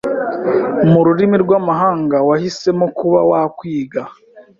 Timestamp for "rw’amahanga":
1.43-2.17